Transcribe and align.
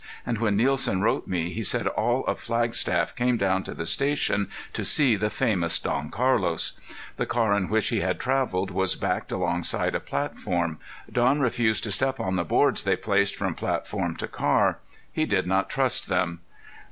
And 0.25 0.39
when 0.39 0.55
Nielsen 0.55 1.03
wrote 1.03 1.27
me 1.27 1.51
he 1.51 1.61
said 1.61 1.85
all 1.85 2.25
of 2.25 2.39
Flagstaff 2.39 3.15
came 3.15 3.37
down 3.37 3.61
to 3.65 3.75
the 3.75 3.85
station 3.85 4.49
to 4.73 4.83
see 4.83 5.15
the 5.15 5.29
famous 5.29 5.77
Don 5.77 6.09
Carlos. 6.09 6.73
The 7.17 7.27
car 7.27 7.53
in 7.55 7.69
which 7.69 7.89
he 7.89 7.99
had 8.01 8.19
traveled 8.19 8.71
was 8.71 8.95
backed 8.95 9.31
alongside 9.31 9.93
a 9.93 9.99
platform. 9.99 10.79
Don 11.11 11.39
refused 11.39 11.83
to 11.83 11.91
step 11.91 12.19
on 12.19 12.35
the 12.35 12.43
boards 12.43 12.83
they 12.83 12.95
placed 12.95 13.35
from 13.35 13.53
platform 13.53 14.15
to 14.15 14.27
car. 14.27 14.79
He 15.11 15.27
did 15.27 15.45
not 15.45 15.69
trust 15.69 16.07
them. 16.07 16.39